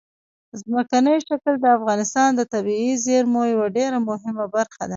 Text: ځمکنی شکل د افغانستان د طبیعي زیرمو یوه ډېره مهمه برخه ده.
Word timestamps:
ځمکنی 0.61 1.15
شکل 1.27 1.53
د 1.59 1.65
افغانستان 1.77 2.29
د 2.35 2.41
طبیعي 2.53 2.91
زیرمو 3.05 3.41
یوه 3.53 3.67
ډېره 3.77 3.97
مهمه 4.09 4.45
برخه 4.55 4.81
ده. 4.87 4.89